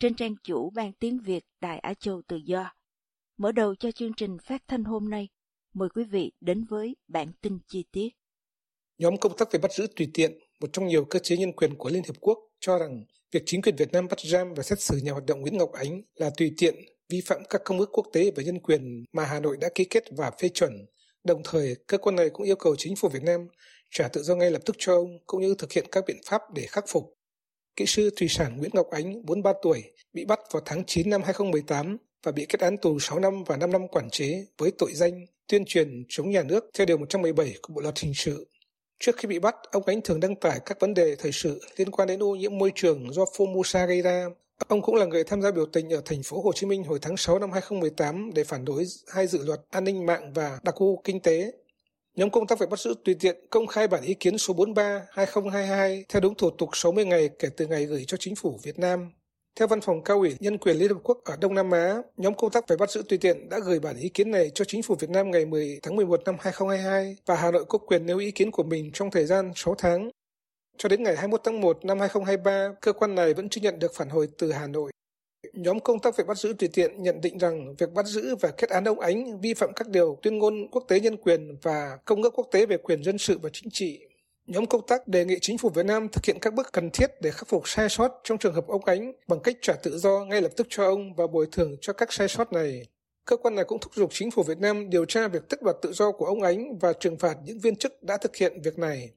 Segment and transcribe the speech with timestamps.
[0.00, 2.72] trên trang chủ Ban Tiếng Việt Đại Á Châu Tự Do.
[3.36, 5.28] Mở đầu cho chương trình phát thanh hôm nay,
[5.74, 8.08] mời quý vị đến với bản tin chi tiết.
[8.98, 11.74] Nhóm công tác về bắt giữ tùy tiện, một trong nhiều cơ chế nhân quyền
[11.74, 14.80] của Liên Hiệp Quốc, cho rằng việc chính quyền Việt Nam bắt giam và xét
[14.80, 16.74] xử nhà hoạt động Nguyễn Ngọc Ánh là tùy tiện,
[17.08, 19.84] vi phạm các công ước quốc tế về nhân quyền mà Hà Nội đã ký
[19.84, 20.72] kết và phê chuẩn.
[21.24, 23.48] Đồng thời, cơ quan này cũng yêu cầu chính phủ Việt Nam
[23.90, 26.42] trả tự do ngay lập tức cho ông cũng như thực hiện các biện pháp
[26.54, 27.15] để khắc phục.
[27.76, 31.22] Kỹ sư thủy sản Nguyễn Ngọc Ánh, 43 tuổi, bị bắt vào tháng 9 năm
[31.22, 34.90] 2018 và bị kết án tù 6 năm và 5 năm quản chế với tội
[34.94, 38.46] danh tuyên truyền chống nhà nước theo Điều 117 của Bộ Luật Hình sự.
[39.00, 41.90] Trước khi bị bắt, ông Ánh thường đăng tải các vấn đề thời sự liên
[41.90, 44.26] quan đến ô nhiễm môi trường do Formosa gây ra.
[44.68, 46.98] Ông cũng là người tham gia biểu tình ở thành phố Hồ Chí Minh hồi
[47.02, 50.74] tháng 6 năm 2018 để phản đối hai dự luật an ninh mạng và đặc
[50.74, 51.52] khu kinh tế
[52.16, 56.02] Nhóm công tác về bắt giữ tùy tiện công khai bản ý kiến số 43-2022
[56.08, 59.10] theo đúng thủ tục 60 ngày kể từ ngày gửi cho chính phủ Việt Nam.
[59.58, 62.34] Theo Văn phòng Cao ủy Nhân quyền Liên Hợp Quốc ở Đông Nam Á, nhóm
[62.34, 64.82] công tác về bắt giữ tùy tiện đã gửi bản ý kiến này cho chính
[64.82, 68.18] phủ Việt Nam ngày 10 tháng 11 năm 2022 và Hà Nội có quyền nêu
[68.18, 70.10] ý kiến của mình trong thời gian 6 tháng.
[70.78, 73.94] Cho đến ngày 21 tháng 1 năm 2023, cơ quan này vẫn chưa nhận được
[73.94, 74.90] phản hồi từ Hà Nội.
[75.52, 78.50] Nhóm công tác về bắt giữ tùy tiện nhận định rằng việc bắt giữ và
[78.50, 81.98] kết án ông Ánh vi phạm các điều tuyên ngôn quốc tế nhân quyền và
[82.04, 84.00] công ước quốc tế về quyền dân sự và chính trị.
[84.46, 87.10] Nhóm công tác đề nghị chính phủ Việt Nam thực hiện các bước cần thiết
[87.20, 90.24] để khắc phục sai sót trong trường hợp ông Ánh bằng cách trả tự do
[90.24, 92.86] ngay lập tức cho ông và bồi thường cho các sai sót này.
[93.24, 95.76] Cơ quan này cũng thúc giục chính phủ Việt Nam điều tra việc tước đoạt
[95.82, 98.78] tự do của ông Ánh và trừng phạt những viên chức đã thực hiện việc
[98.78, 99.10] này.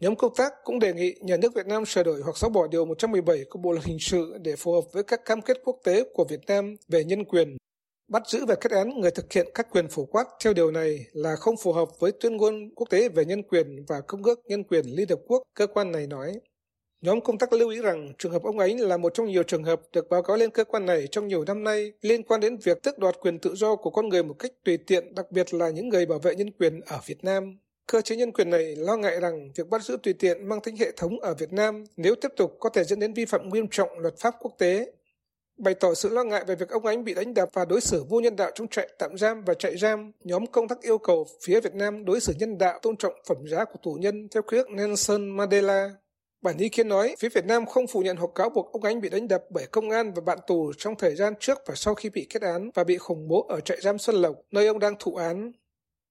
[0.00, 2.66] Nhóm công tác cũng đề nghị nhà nước Việt Nam sửa đổi hoặc xóa bỏ
[2.66, 5.76] Điều 117 của Bộ Luật Hình sự để phù hợp với các cam kết quốc
[5.84, 7.56] tế của Việt Nam về nhân quyền.
[8.08, 11.06] Bắt giữ và kết án người thực hiện các quyền phổ quát theo điều này
[11.12, 14.40] là không phù hợp với tuyên ngôn quốc tế về nhân quyền và công ước
[14.46, 16.32] nhân quyền Liên Hợp Quốc, cơ quan này nói.
[17.00, 19.64] Nhóm công tác lưu ý rằng trường hợp ông ấy là một trong nhiều trường
[19.64, 22.56] hợp được báo cáo lên cơ quan này trong nhiều năm nay liên quan đến
[22.56, 25.54] việc tước đoạt quyền tự do của con người một cách tùy tiện, đặc biệt
[25.54, 27.58] là những người bảo vệ nhân quyền ở Việt Nam.
[27.90, 30.76] Cơ chế nhân quyền này lo ngại rằng việc bắt giữ tùy tiện mang tính
[30.76, 33.66] hệ thống ở Việt Nam nếu tiếp tục có thể dẫn đến vi phạm nghiêm
[33.70, 34.92] trọng luật pháp quốc tế.
[35.58, 38.04] Bày tỏ sự lo ngại về việc ông Ánh bị đánh đập và đối xử
[38.08, 41.26] vô nhân đạo trong trại tạm giam và trại giam, nhóm công tác yêu cầu
[41.42, 44.42] phía Việt Nam đối xử nhân đạo tôn trọng phẩm giá của tù nhân theo
[44.46, 45.90] khuyết Nelson Mandela.
[46.42, 49.00] Bản ý kiến nói, phía Việt Nam không phủ nhận hoặc cáo buộc ông Ánh
[49.00, 51.94] bị đánh đập bởi công an và bạn tù trong thời gian trước và sau
[51.94, 54.78] khi bị kết án và bị khủng bố ở trại giam Xuân Lộc, nơi ông
[54.78, 55.52] đang thụ án.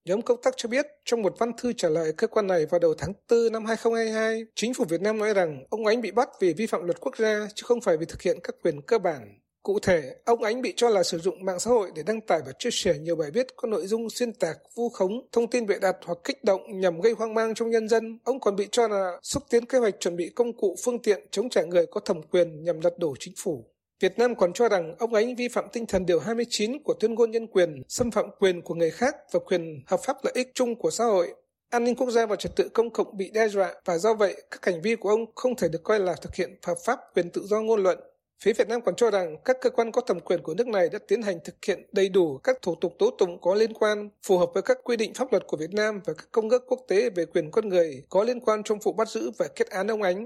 [0.09, 2.79] Nhóm công tác cho biết trong một văn thư trả lời cơ quan này vào
[2.79, 6.29] đầu tháng 4 năm 2022, chính phủ Việt Nam nói rằng ông Ánh bị bắt
[6.39, 8.99] vì vi phạm luật quốc gia chứ không phải vì thực hiện các quyền cơ
[8.99, 9.39] bản.
[9.63, 12.41] Cụ thể, ông Ánh bị cho là sử dụng mạng xã hội để đăng tải
[12.45, 15.65] và chia sẻ nhiều bài viết có nội dung xuyên tạc, vu khống, thông tin
[15.65, 18.19] bịa đặt hoặc kích động nhằm gây hoang mang trong nhân dân.
[18.23, 21.27] Ông còn bị cho là xúc tiến kế hoạch chuẩn bị công cụ phương tiện
[21.31, 23.65] chống trả người có thẩm quyền nhằm lật đổ chính phủ.
[23.99, 27.13] Việt Nam còn cho rằng ông ấy vi phạm tinh thần điều 29 của tuyên
[27.13, 30.51] ngôn nhân quyền, xâm phạm quyền của người khác và quyền hợp pháp lợi ích
[30.53, 31.33] chung của xã hội.
[31.69, 34.41] An ninh quốc gia và trật tự công cộng bị đe dọa và do vậy
[34.51, 37.29] các hành vi của ông không thể được coi là thực hiện hợp pháp quyền
[37.29, 37.99] tự do ngôn luận.
[38.43, 40.89] Phía Việt Nam còn cho rằng các cơ quan có thẩm quyền của nước này
[40.89, 44.09] đã tiến hành thực hiện đầy đủ các thủ tục tố tụng có liên quan,
[44.23, 46.63] phù hợp với các quy định pháp luật của Việt Nam và các công ước
[46.67, 49.69] quốc tế về quyền con người có liên quan trong vụ bắt giữ và kết
[49.69, 50.25] án ông Ánh.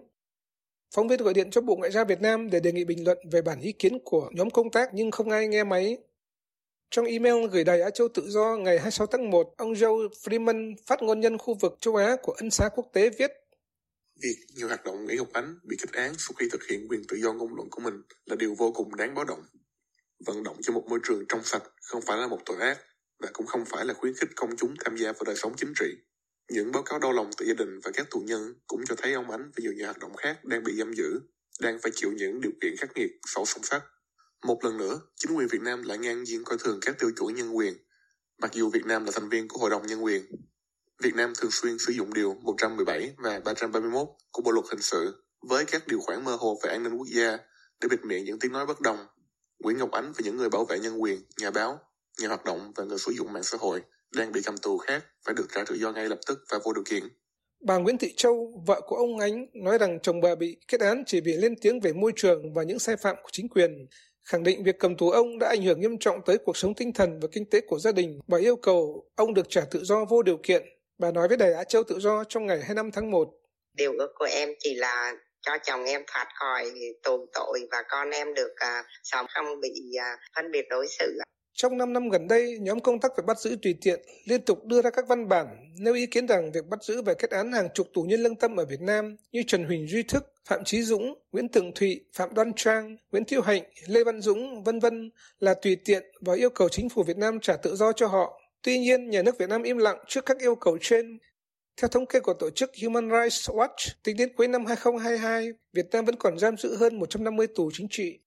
[0.96, 3.18] Phóng viên gọi điện cho Bộ Ngoại giao Việt Nam để đề nghị bình luận
[3.32, 5.98] về bản ý kiến của nhóm công tác nhưng không ai nghe máy.
[6.92, 10.76] Trong email gửi Đài Á Châu Tự Do ngày 26 tháng 1, ông Joe Freeman,
[10.88, 13.32] phát ngôn nhân khu vực châu Á của Ân xá quốc tế viết
[14.22, 17.02] Việc nhiều hoạt động Nguyễn Ngọc Ánh bị kết án sau khi thực hiện quyền
[17.08, 19.44] tự do ngôn luận của mình là điều vô cùng đáng báo động.
[20.26, 22.80] Vận động cho một môi trường trong sạch không phải là một tội ác
[23.20, 25.74] và cũng không phải là khuyến khích công chúng tham gia vào đời sống chính
[25.80, 25.86] trị.
[26.50, 29.14] Những báo cáo đau lòng từ gia đình và các tù nhân cũng cho thấy
[29.14, 31.20] ông Ánh và nhiều nhà hoạt động khác đang bị giam giữ,
[31.60, 33.84] đang phải chịu những điều kiện khắc nghiệt sau song sắt.
[34.46, 37.36] Một lần nữa, chính quyền Việt Nam lại ngang nhiên coi thường các tiêu chuẩn
[37.36, 37.74] nhân quyền,
[38.42, 40.26] mặc dù Việt Nam là thành viên của Hội đồng Nhân quyền.
[41.04, 45.24] Việt Nam thường xuyên sử dụng điều 117 và 331 của Bộ luật hình sự
[45.50, 47.38] với các điều khoản mơ hồ về an ninh quốc gia
[47.82, 49.08] để bịt miệng những tiếng nói bất đồng.
[49.60, 51.80] Nguyễn Ngọc Ánh và những người bảo vệ nhân quyền, nhà báo,
[52.20, 53.82] nhà hoạt động và người sử dụng mạng xã hội
[54.16, 56.74] đang bị cầm tù khác phải được trả tự do ngay lập tức và vô
[56.74, 57.04] điều kiện.
[57.68, 61.04] Bà Nguyễn Thị Châu, vợ của ông Ánh, nói rằng chồng bà bị kết án
[61.08, 63.88] chỉ vì lên tiếng về môi trường và những sai phạm của chính quyền.
[64.24, 66.94] Khẳng định việc cầm tù ông đã ảnh hưởng nghiêm trọng tới cuộc sống tinh
[66.94, 68.20] thần và kinh tế của gia đình.
[68.28, 70.64] Bà yêu cầu ông được trả tự do vô điều kiện.
[70.98, 73.28] Bà nói với Đài Á Châu Tự Do trong ngày 25 tháng 1.
[73.78, 76.72] Điều ước của em chỉ là cho chồng em thoát khỏi
[77.04, 81.18] tù tội và con em được uh, sống không bị uh, phân biệt đối xử.
[81.56, 84.66] Trong 5 năm gần đây, nhóm công tác về bắt giữ tùy tiện liên tục
[84.66, 85.48] đưa ra các văn bản
[85.80, 88.36] nêu ý kiến rằng việc bắt giữ và kết án hàng chục tù nhân lương
[88.36, 92.06] tâm ở Việt Nam như Trần Huỳnh Duy Thức, Phạm Chí Dũng, Nguyễn Tường Thụy,
[92.14, 96.34] Phạm Đoan Trang, Nguyễn Thiêu Hạnh, Lê Văn Dũng, vân vân là tùy tiện và
[96.34, 98.42] yêu cầu chính phủ Việt Nam trả tự do cho họ.
[98.64, 101.20] Tuy nhiên, nhà nước Việt Nam im lặng trước các yêu cầu trên.
[101.82, 105.86] Theo thống kê của tổ chức Human Rights Watch, tính đến cuối năm 2022, Việt
[105.92, 108.20] Nam vẫn còn giam giữ hơn 150 tù chính trị.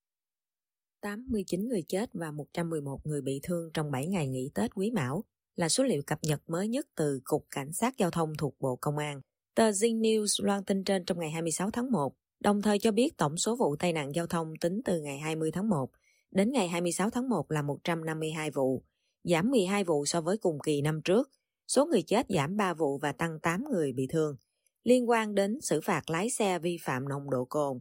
[1.07, 5.25] 89 người chết và 111 người bị thương trong 7 ngày nghỉ Tết Quý Mão
[5.57, 8.77] là số liệu cập nhật mới nhất từ Cục Cảnh sát Giao thông thuộc Bộ
[8.81, 9.21] Công an.
[9.55, 13.17] Tờ Zing News loan tin trên trong ngày 26 tháng 1, đồng thời cho biết
[13.17, 15.91] tổng số vụ tai nạn giao thông tính từ ngày 20 tháng 1
[16.31, 18.83] đến ngày 26 tháng 1 là 152 vụ,
[19.25, 21.31] giảm 12 vụ so với cùng kỳ năm trước.
[21.69, 24.37] Số người chết giảm 3 vụ và tăng 8 người bị thương.
[24.85, 27.79] Liên quan đến xử phạt lái xe vi phạm nồng độ cồn,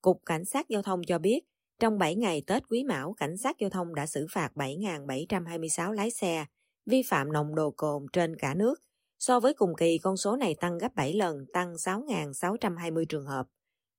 [0.00, 1.40] Cục Cảnh sát Giao thông cho biết
[1.78, 6.10] trong 7 ngày Tết Quý Mão, cảnh sát giao thông đã xử phạt 7.726 lái
[6.10, 6.44] xe
[6.86, 8.74] vi phạm nồng độ cồn trên cả nước.
[9.18, 13.46] So với cùng kỳ, con số này tăng gấp 7 lần, tăng 6.620 trường hợp.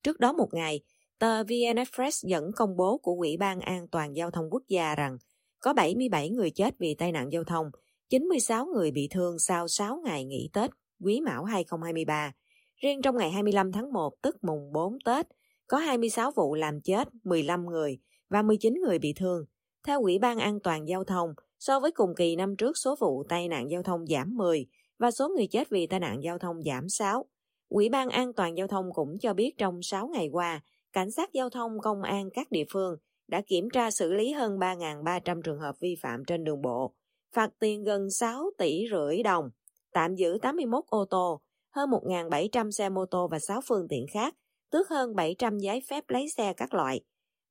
[0.03, 0.81] Trước đó một ngày,
[1.19, 4.95] tờ VN Express dẫn công bố của Ủy ban An toàn Giao thông Quốc gia
[4.95, 5.17] rằng
[5.59, 7.71] có 77 người chết vì tai nạn giao thông,
[8.09, 10.71] 96 người bị thương sau 6 ngày nghỉ Tết
[11.03, 12.31] Quý Mão 2023.
[12.75, 15.27] Riêng trong ngày 25 tháng 1, tức mùng 4 Tết,
[15.69, 17.99] có 26 vụ làm chết 15 người
[18.29, 19.45] và 19 người bị thương.
[19.87, 23.23] Theo Ủy ban An toàn Giao thông, so với cùng kỳ năm trước số vụ
[23.29, 24.65] tai nạn giao thông giảm 10
[24.99, 27.25] và số người chết vì tai nạn giao thông giảm 6.
[27.69, 30.61] Ủy ban An toàn Giao thông cũng cho biết trong 6 ngày qua,
[30.93, 34.59] cảnh sát giao thông công an các địa phương đã kiểm tra xử lý hơn
[34.59, 36.93] 3.300 trường hợp vi phạm trên đường bộ,
[37.35, 39.49] phạt tiền gần 6 tỷ rưỡi đồng,
[39.93, 41.41] tạm giữ 81 ô tô,
[41.75, 44.35] hơn 1.700 xe mô tô và 6 phương tiện khác,
[44.69, 47.01] tước hơn 700 giấy phép lấy xe các loại.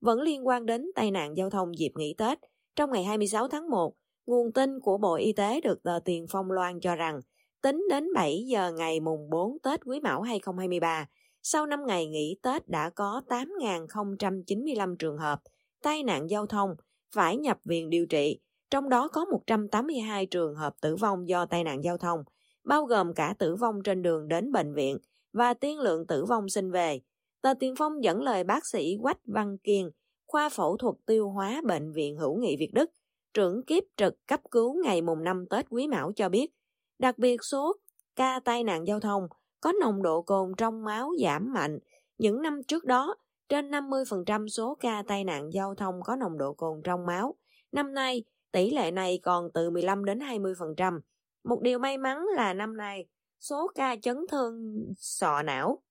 [0.00, 2.38] Vẫn liên quan đến tai nạn giao thông dịp nghỉ Tết,
[2.76, 3.94] trong ngày 26 tháng 1,
[4.26, 7.20] nguồn tin của Bộ Y tế được tờ Tiền Phong Loan cho rằng,
[7.62, 11.08] tính đến 7 giờ ngày mùng 4 Tết Quý Mão 2023,
[11.42, 15.40] sau 5 ngày nghỉ Tết đã có 8.095 trường hợp
[15.82, 16.70] tai nạn giao thông
[17.14, 18.40] phải nhập viện điều trị,
[18.70, 22.20] trong đó có 182 trường hợp tử vong do tai nạn giao thông,
[22.64, 24.98] bao gồm cả tử vong trên đường đến bệnh viện
[25.32, 27.00] và tiên lượng tử vong sinh về.
[27.42, 29.90] Tờ Tiền Phong dẫn lời bác sĩ Quách Văn Kiên,
[30.26, 32.90] khoa phẫu thuật tiêu hóa Bệnh viện Hữu nghị Việt Đức,
[33.34, 36.50] trưởng kiếp trực cấp cứu ngày mùng 5 Tết Quý Mão cho biết,
[36.98, 37.76] đặc biệt số
[38.16, 39.28] ca tai nạn giao thông
[39.60, 41.78] có nồng độ cồn trong máu giảm mạnh.
[42.18, 43.16] Những năm trước đó,
[43.48, 47.34] trên 50% số ca tai nạn giao thông có nồng độ cồn trong máu.
[47.72, 51.00] Năm nay, tỷ lệ này còn từ 15 đến 20%.
[51.44, 53.06] Một điều may mắn là năm nay,
[53.40, 55.82] số ca chấn thương sọ não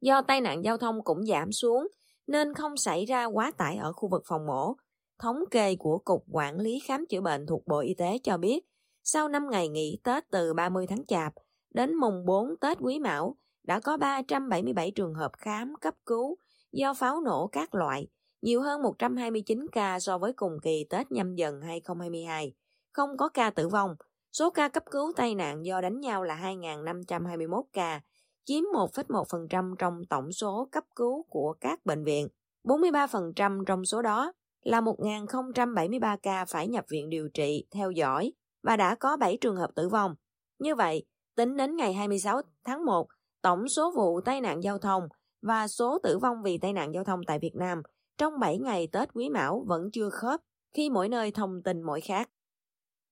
[0.00, 1.88] do tai nạn giao thông cũng giảm xuống
[2.26, 4.76] nên không xảy ra quá tải ở khu vực phòng mổ.
[5.18, 8.66] Thống kê của Cục Quản lý Khám chữa bệnh thuộc Bộ Y tế cho biết,
[9.02, 11.32] sau 5 ngày nghỉ Tết từ 30 tháng Chạp
[11.74, 16.36] đến mùng 4 Tết Quý Mão, đã có 377 trường hợp khám cấp cứu
[16.72, 18.06] do pháo nổ các loại,
[18.42, 22.54] nhiều hơn 129 ca so với cùng kỳ Tết nhâm dần 2022.
[22.92, 23.96] Không có ca tử vong,
[24.38, 28.00] số ca cấp cứu tai nạn do đánh nhau là 2.521 ca,
[28.44, 32.28] chiếm 1,1% trong tổng số cấp cứu của các bệnh viện.
[32.64, 38.76] 43% trong số đó là 1.073 ca phải nhập viện điều trị, theo dõi và
[38.76, 40.14] đã có 7 trường hợp tử vong.
[40.58, 41.04] Như vậy,
[41.36, 43.08] tính đến ngày 26 tháng 1,
[43.42, 45.08] tổng số vụ tai nạn giao thông
[45.42, 47.82] và số tử vong vì tai nạn giao thông tại Việt Nam
[48.18, 50.40] trong 7 ngày Tết Quý Mão vẫn chưa khớp
[50.74, 52.28] khi mỗi nơi thông tin mỗi khác.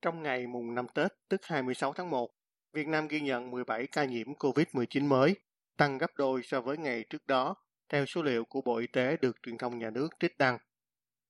[0.05, 2.31] Trong ngày mùng 5 Tết, tức 26 tháng 1,
[2.73, 5.37] Việt Nam ghi nhận 17 ca nhiễm COVID-19 mới,
[5.77, 7.55] tăng gấp đôi so với ngày trước đó,
[7.89, 10.59] theo số liệu của Bộ Y tế được truyền thông nhà nước trích đăng.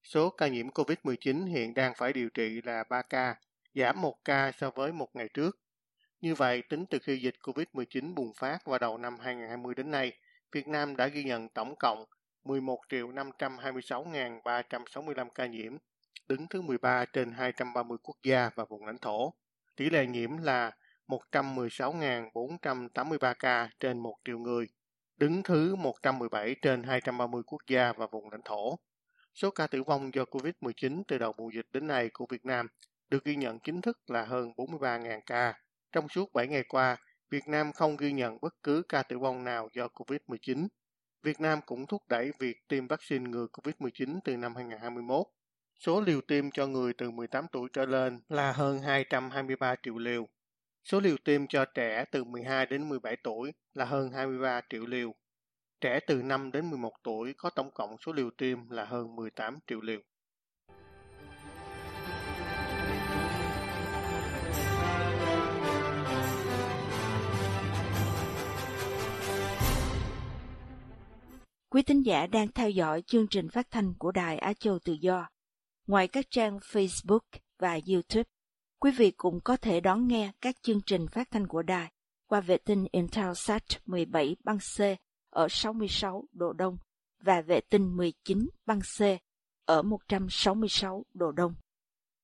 [0.02, 3.36] Số ca nhiễm COVID-19 hiện đang phải điều trị là 3 ca,
[3.74, 5.58] giảm 1 ca so với một ngày trước.
[6.20, 10.12] Như vậy, tính từ khi dịch COVID-19 bùng phát vào đầu năm 2020 đến nay,
[10.52, 12.04] Việt Nam đã ghi nhận tổng cộng
[12.44, 15.76] 11.526.365 ca nhiễm,
[16.28, 19.34] đứng thứ 13 trên 230 quốc gia và vùng lãnh thổ.
[19.76, 20.70] Tỷ lệ nhiễm là
[21.08, 24.68] 116.483 ca trên 1 triệu người,
[25.16, 28.78] đứng thứ 117 trên 230 quốc gia và vùng lãnh thổ.
[29.34, 32.68] Số ca tử vong do COVID-19 từ đầu mùa dịch đến nay của Việt Nam
[33.08, 35.54] được ghi nhận chính thức là hơn 43.000 ca.
[35.92, 36.96] Trong suốt 7 ngày qua,
[37.30, 40.68] Việt Nam không ghi nhận bất cứ ca tử vong nào do COVID-19.
[41.22, 45.26] Việt Nam cũng thúc đẩy việc tiêm vaccine ngừa COVID-19 từ năm 2021.
[45.80, 50.28] Số liều tiêm cho người từ 18 tuổi trở lên là hơn 223 triệu liều.
[50.84, 55.14] Số liều tiêm cho trẻ từ 12 đến 17 tuổi là hơn 23 triệu liều.
[55.80, 59.58] Trẻ từ 5 đến 11 tuổi có tổng cộng số liều tiêm là hơn 18
[59.66, 60.00] triệu liều.
[71.70, 74.92] Quý thính giả đang theo dõi chương trình phát thanh của Đài Á Châu Tự
[74.92, 75.33] Do.
[75.86, 77.20] Ngoài các trang Facebook
[77.58, 78.30] và YouTube,
[78.80, 81.92] quý vị cũng có thể đón nghe các chương trình phát thanh của đài
[82.26, 84.80] qua vệ tinh Intelsat 17 băng C
[85.30, 86.76] ở 66 độ Đông
[87.22, 89.02] và vệ tinh 19 băng C
[89.66, 91.54] ở 166 độ Đông.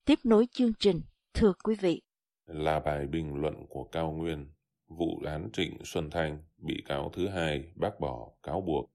[0.05, 1.01] Tiếp nối chương trình,
[1.35, 2.03] thưa quý vị.
[2.47, 4.53] Là bài bình luận của Cao Nguyên,
[4.89, 8.91] vụ án Trịnh Xuân Thanh, bị cáo thứ hai bác bỏ cáo buộc,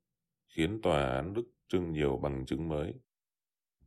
[0.47, 2.93] khiến tòa án Đức trưng nhiều bằng chứng mới.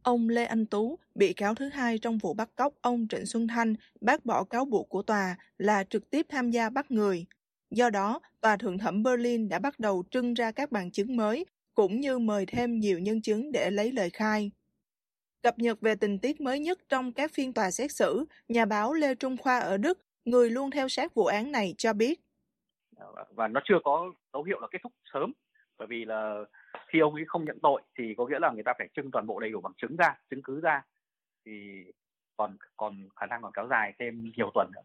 [0.02, 3.48] Ông Lê Anh Tú, bị cáo thứ hai trong vụ bắt cóc ông Trịnh Xuân
[3.48, 7.26] Thanh, bác bỏ cáo buộc của tòa là trực tiếp tham gia bắt người.
[7.70, 11.46] Do đó, Tòa Thượng thẩm Berlin đã bắt đầu trưng ra các bằng chứng mới,
[11.74, 14.50] cũng như mời thêm nhiều nhân chứng để lấy lời khai.
[15.42, 18.94] Cập nhật về tình tiết mới nhất trong các phiên tòa xét xử, nhà báo
[18.94, 22.20] Lê Trung Khoa ở Đức, người luôn theo sát vụ án này cho biết.
[23.34, 25.32] Và nó chưa có dấu hiệu là kết thúc sớm,
[25.78, 26.44] bởi vì là
[26.88, 29.26] khi ông ấy không nhận tội thì có nghĩa là người ta phải trưng toàn
[29.26, 30.82] bộ đầy đủ bằng chứng ra, chứng cứ ra,
[31.46, 31.52] thì
[32.36, 34.82] còn còn khả năng còn kéo dài thêm nhiều tuần nữa.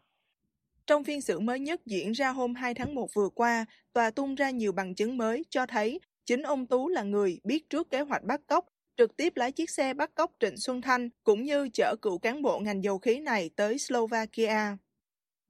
[0.86, 4.34] Trong phiên xử mới nhất diễn ra hôm 2 tháng 1 vừa qua, tòa tung
[4.34, 8.00] ra nhiều bằng chứng mới cho thấy chính ông Tú là người biết trước kế
[8.00, 11.68] hoạch bắt cóc, trực tiếp lái chiếc xe bắt cóc Trịnh Xuân Thanh cũng như
[11.72, 14.76] chở cựu cán bộ ngành dầu khí này tới Slovakia.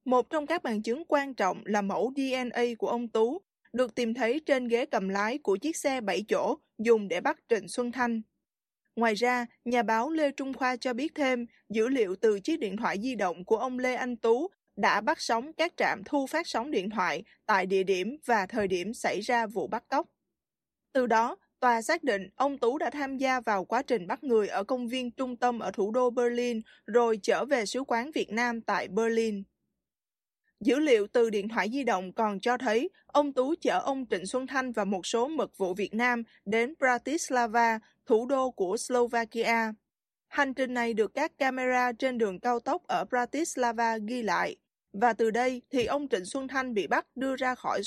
[0.05, 3.41] Một trong các bằng chứng quan trọng là mẫu DNA của ông Tú,
[3.75, 7.37] được tìm thấy trên ghế cầm lái của chiếc xe 7 chỗ dùng để bắt
[7.49, 8.21] Trịnh Xuân Thanh.
[8.95, 12.77] Ngoài ra, nhà báo Lê Trung Khoa cho biết thêm, dữ liệu từ chiếc điện
[12.77, 16.47] thoại di động của ông Lê Anh Tú đã bắt sóng các trạm thu phát
[16.47, 20.07] sóng điện thoại tại địa điểm và thời điểm xảy ra vụ bắt cóc.
[20.93, 24.47] Từ đó, tòa xác định ông Tú đã tham gia vào quá trình bắt người
[24.47, 28.29] ở công viên trung tâm ở thủ đô Berlin rồi trở về sứ quán Việt
[28.29, 29.43] Nam tại Berlin.
[30.59, 34.25] Dữ liệu từ điện thoại di động còn cho thấy ông Tú chở ông Trịnh
[34.25, 39.71] Xuân Thanh và một số mật vụ Việt Nam đến Bratislava, thủ đô của Slovakia.
[40.27, 44.55] Hành trình này được các camera trên đường cao tốc ở Bratislava ghi lại.
[44.93, 47.81] Và từ đây thì ông Trịnh Xuân Thanh bị bắt đưa ra khỏi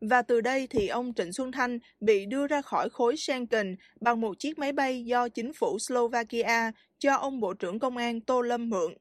[0.00, 4.20] và từ đây thì ông Trịnh Xuân Thanh bị đưa ra khỏi khối Schengen bằng
[4.20, 8.40] một chiếc máy bay do chính phủ Slovakia cho ông Bộ trưởng Công an Tô
[8.40, 8.94] Lâm mượn.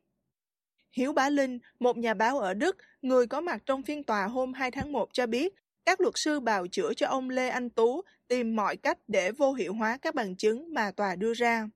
[0.91, 4.53] Hiếu Bá Linh, một nhà báo ở Đức, người có mặt trong phiên tòa hôm
[4.53, 5.53] 2 tháng 1 cho biết,
[5.85, 9.53] các luật sư bào chữa cho ông Lê Anh Tú tìm mọi cách để vô
[9.53, 11.69] hiệu hóa các bằng chứng mà tòa đưa ra.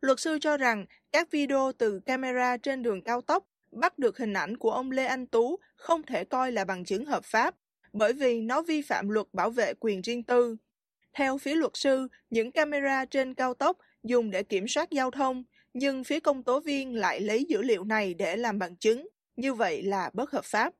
[0.00, 4.32] Luật sư cho rằng các video từ camera trên đường cao tốc bắt được hình
[4.32, 7.54] ảnh của ông Lê Anh Tú không thể coi là bằng chứng hợp pháp,
[7.92, 10.56] bởi vì nó vi phạm luật bảo vệ quyền riêng tư.
[11.12, 15.44] Theo phía luật sư, những camera trên cao tốc dùng để kiểm soát giao thông,
[15.74, 19.54] nhưng phía công tố viên lại lấy dữ liệu này để làm bằng chứng, như
[19.54, 20.72] vậy là bất hợp pháp.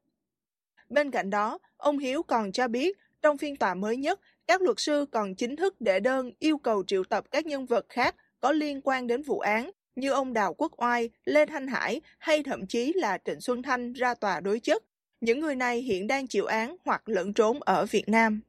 [0.89, 4.81] Bên cạnh đó, ông Hiếu còn cho biết, trong phiên tòa mới nhất, các luật
[4.81, 8.53] sư còn chính thức đệ đơn yêu cầu triệu tập các nhân vật khác có
[8.53, 12.67] liên quan đến vụ án như ông Đào Quốc Oai, Lê Thanh Hải hay thậm
[12.67, 14.85] chí là Trịnh Xuân Thanh ra tòa đối chất.
[15.21, 18.41] Những người này hiện đang chịu án hoặc lẫn trốn ở Việt Nam.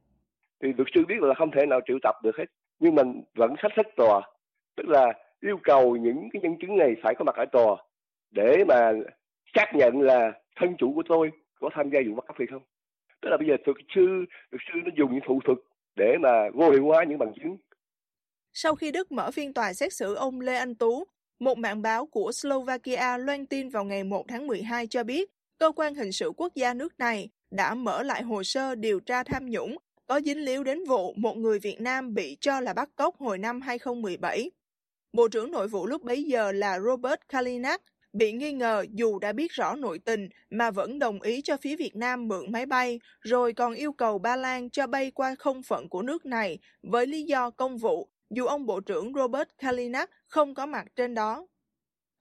[0.62, 2.44] Thì luật sư biết là không thể nào triệu tập được hết,
[2.78, 4.20] nhưng mình vẫn sách sách tòa,
[4.76, 7.76] tức là yêu cầu những cái nhân chứng này phải có mặt ở tòa
[8.30, 8.92] để mà
[9.54, 11.30] xác nhận là thân chủ của tôi
[11.60, 12.62] có tham gia vụ bắt cóc hay không.
[13.22, 14.06] Tức là bây giờ luật sư
[14.50, 15.58] luật sư nó dùng những thủ thuật
[15.96, 17.56] để mà vô hiệu hóa những bằng chứng.
[18.52, 21.04] Sau khi Đức mở phiên tòa xét xử ông Lê Anh Tú,
[21.40, 25.72] một mạng báo của Slovakia loan tin vào ngày 1 tháng 12 cho biết cơ
[25.76, 29.46] quan hình sự quốc gia nước này đã mở lại hồ sơ điều tra tham
[29.50, 33.16] nhũng có dính líu đến vụ một người Việt Nam bị cho là bắt cóc
[33.16, 34.50] hồi năm 2017.
[35.12, 39.32] Bộ trưởng nội vụ lúc bấy giờ là Robert Kalinak bị nghi ngờ dù đã
[39.32, 43.00] biết rõ nội tình mà vẫn đồng ý cho phía Việt Nam mượn máy bay,
[43.20, 47.06] rồi còn yêu cầu Ba Lan cho bay qua không phận của nước này với
[47.06, 51.46] lý do công vụ, dù ông Bộ trưởng Robert Kalinak không có mặt trên đó.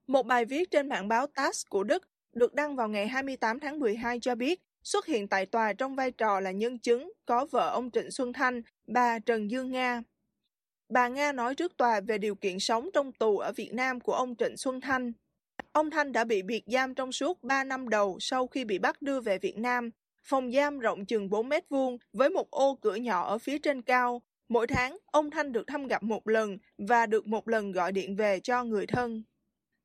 [0.07, 3.79] Một bài viết trên mạng báo TASS của Đức được đăng vào ngày 28 tháng
[3.79, 7.69] 12 cho biết xuất hiện tại tòa trong vai trò là nhân chứng có vợ
[7.69, 10.03] ông Trịnh Xuân Thanh, bà Trần Dương Nga.
[10.91, 14.13] Bà Nga nói trước tòa về điều kiện sống trong tù ở Việt Nam của
[14.13, 15.11] ông Trịnh Xuân Thanh.
[15.71, 19.01] Ông Thanh đã bị biệt giam trong suốt 3 năm đầu sau khi bị bắt
[19.01, 19.89] đưa về Việt Nam.
[20.23, 23.81] Phòng giam rộng chừng 4 mét vuông với một ô cửa nhỏ ở phía trên
[23.81, 24.21] cao.
[24.49, 28.15] Mỗi tháng, ông Thanh được thăm gặp một lần và được một lần gọi điện
[28.15, 29.23] về cho người thân.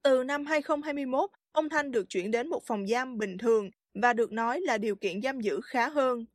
[0.02, 3.70] Từ năm 2021, ông Thanh được chuyển đến một phòng giam bình thường
[4.02, 6.26] và được nói là điều kiện giam giữ khá hơn.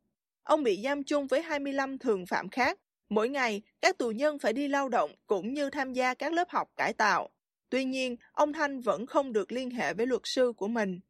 [0.42, 2.78] Ông bị giam chung với 25 thường phạm khác.
[3.12, 6.50] Mỗi ngày, các tù nhân phải đi lao động cũng như tham gia các lớp
[6.50, 7.28] học cải tạo.
[7.68, 11.00] Tuy nhiên, ông Thanh vẫn không được liên hệ với luật sư của mình.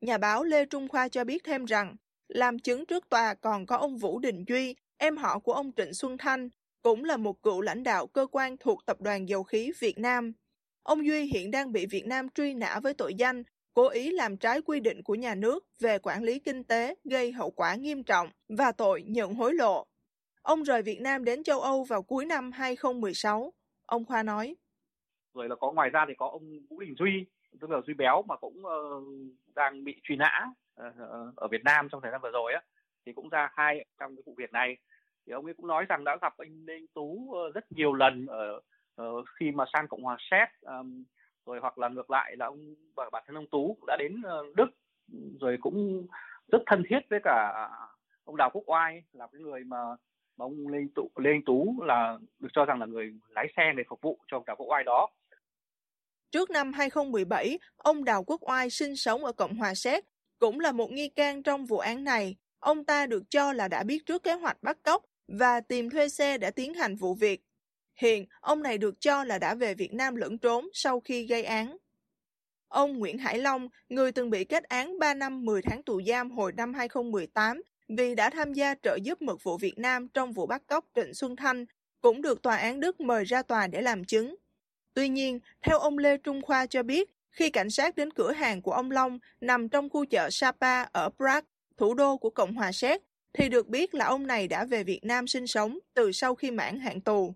[0.00, 1.96] Nhà báo Lê Trung Khoa cho biết thêm rằng,
[2.28, 5.94] làm chứng trước tòa còn có ông Vũ Đình Duy, em họ của ông Trịnh
[5.94, 6.48] Xuân Thanh,
[6.82, 10.32] cũng là một cựu lãnh đạo cơ quan thuộc Tập đoàn Dầu khí Việt Nam.
[10.82, 13.42] Ông Duy hiện đang bị Việt Nam truy nã với tội danh
[13.74, 17.32] cố ý làm trái quy định của nhà nước về quản lý kinh tế gây
[17.32, 19.87] hậu quả nghiêm trọng và tội nhận hối lộ.
[20.48, 23.52] Ông rời Việt Nam đến châu Âu vào cuối năm 2016.
[23.86, 24.56] Ông Khoa nói.
[25.34, 27.26] Rồi là có ngoài ra thì có ông Vũ Đình Duy,
[27.60, 29.04] tức là Duy Béo mà cũng uh,
[29.54, 30.46] đang bị truy nã
[30.80, 32.62] uh, ở Việt Nam trong thời gian vừa rồi á
[33.06, 34.76] thì cũng ra hai trong cái vụ việc này
[35.26, 38.26] thì ông ấy cũng nói rằng đã gặp anh Lê Tú uh, rất nhiều lần
[38.26, 38.60] ở
[39.02, 41.04] uh, khi mà sang Cộng hòa Séc um,
[41.46, 42.74] rồi hoặc là ngược lại là ông
[43.12, 44.22] bản thân ông Tú cũng đã đến
[44.56, 44.70] Đức
[45.40, 46.06] rồi cũng
[46.52, 47.68] rất thân thiết với cả
[48.24, 49.76] ông Đào Quốc Oai là cái người mà
[50.38, 53.62] mà ông Lê Tú, Lê Anh Tú là được cho rằng là người lái xe
[53.76, 55.08] để phục vụ cho Đào Quốc Oai đó.
[56.30, 60.04] Trước năm 2017, ông Đào Quốc Oai sinh sống ở Cộng hòa Séc,
[60.38, 62.36] cũng là một nghi can trong vụ án này.
[62.58, 66.08] Ông ta được cho là đã biết trước kế hoạch bắt cóc và tìm thuê
[66.08, 67.40] xe để tiến hành vụ việc.
[68.00, 71.44] Hiện, ông này được cho là đã về Việt Nam lẫn trốn sau khi gây
[71.44, 71.76] án.
[72.68, 76.30] Ông Nguyễn Hải Long, người từng bị kết án 3 năm 10 tháng tù giam
[76.30, 80.46] hồi năm 2018 vì đã tham gia trợ giúp mật vụ Việt Nam trong vụ
[80.46, 81.66] bắt cóc Trịnh Xuân Thanh,
[82.00, 84.36] cũng được tòa án Đức mời ra tòa để làm chứng.
[84.94, 88.62] Tuy nhiên, theo ông Lê Trung Khoa cho biết, khi cảnh sát đến cửa hàng
[88.62, 92.72] của ông Long nằm trong khu chợ Sapa ở Prague, thủ đô của Cộng hòa
[92.72, 96.34] Séc, thì được biết là ông này đã về Việt Nam sinh sống từ sau
[96.34, 97.34] khi mãn hạn tù.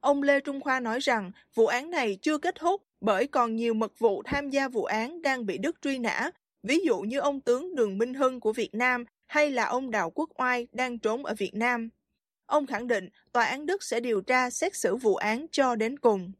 [0.00, 3.74] Ông Lê Trung Khoa nói rằng vụ án này chưa kết thúc bởi còn nhiều
[3.74, 6.30] mật vụ tham gia vụ án đang bị Đức truy nã,
[6.62, 10.10] ví dụ như ông tướng Đường Minh Hưng của Việt Nam hay là ông Đào
[10.10, 11.88] Quốc Oai đang trốn ở Việt Nam.
[12.46, 15.98] Ông khẳng định tòa án Đức sẽ điều tra xét xử vụ án cho đến
[15.98, 16.32] cùng.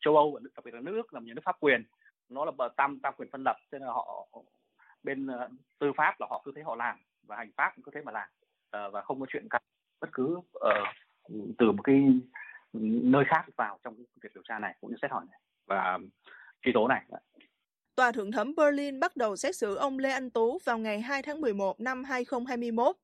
[0.00, 1.84] Châu Âu, đặc biệt là nước Đức là một nhà nước pháp quyền,
[2.28, 4.28] nó là bờ tam tam quyền phân lập, cho nên là họ
[5.02, 7.90] bên ờ, tư pháp là họ cứ thế họ làm và hành pháp cũng cứ
[7.94, 8.28] thế mà làm
[8.70, 9.62] ờ, và không có chuyện cắt
[10.00, 10.88] bất cứ uh,
[11.58, 12.04] từ một cái
[13.02, 15.98] nơi khác vào trong việc điều tra này cũng như xét hỏi này và
[16.62, 17.04] truy tố này.
[17.94, 21.22] Tòa thượng thẩm Berlin bắt đầu xét xử ông Lê Anh Tú vào ngày 2
[21.22, 22.96] tháng 11 năm 2021.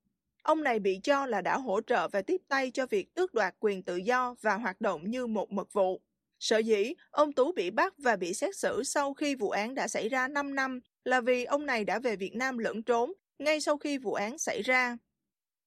[0.42, 3.54] Ông này bị cho là đã hỗ trợ và tiếp tay cho việc tước đoạt
[3.60, 6.00] quyền tự do và hoạt động như một mật vụ.
[6.40, 9.88] Sở dĩ, ông Tú bị bắt và bị xét xử sau khi vụ án đã
[9.88, 13.60] xảy ra 5 năm là vì ông này đã về Việt Nam lẫn trốn ngay
[13.60, 14.96] sau khi vụ án xảy ra.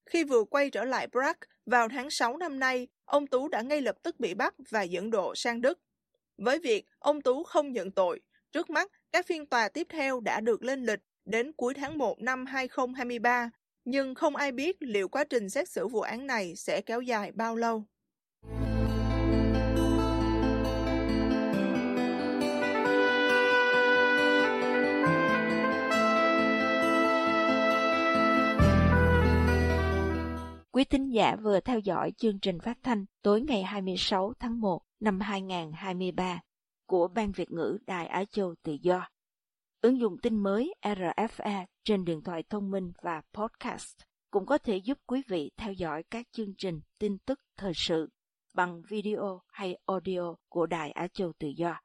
[0.06, 3.82] Khi vừa quay trở lại Prague vào tháng 6 năm nay, ông Tú đã ngay
[3.82, 5.80] lập tức bị bắt và dẫn độ sang Đức.
[6.38, 10.40] Với việc ông Tú không nhận tội, trước mắt các phiên tòa tiếp theo đã
[10.40, 13.50] được lên lịch đến cuối tháng 1 năm 2023,
[13.86, 17.32] nhưng không ai biết liệu quá trình xét xử vụ án này sẽ kéo dài
[17.32, 17.84] bao lâu.
[30.72, 34.82] Quý thính giả vừa theo dõi chương trình phát thanh tối ngày 26 tháng 1
[35.00, 36.42] năm 2023
[36.92, 39.08] của Ban Việt ngữ Đài Á Châu Tự Do.
[39.82, 43.98] Ứng dụng tin mới RFA trên điện thoại thông minh và podcast
[44.32, 48.10] cũng có thể giúp quý vị theo dõi các chương trình tin tức thời sự
[48.54, 51.82] bằng video hay audio của Đài Á Châu Tự Do.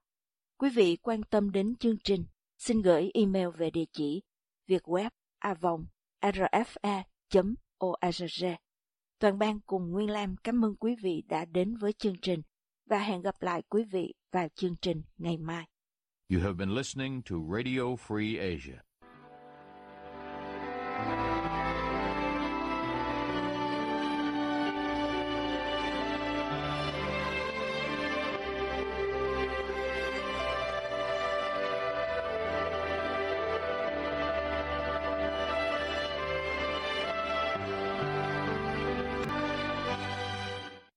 [0.59, 2.25] Quý vị quan tâm đến chương trình,
[2.59, 4.23] xin gửi email về địa chỉ
[4.69, 5.87] vietweb avong
[6.23, 7.45] rfa.org
[9.19, 12.43] Toàn ban cùng Nguyên Lam cảm ơn quý vị đã đến với chương trình
[12.87, 15.65] và hẹn gặp lại quý vị vào chương trình ngày mai.
[16.31, 18.81] You have been listening to Radio Free Asia.